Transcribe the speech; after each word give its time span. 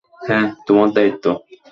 হ্যাঁ, 0.21 0.47
তোমার 0.67 0.89
দায়িত্ব। 0.91 1.25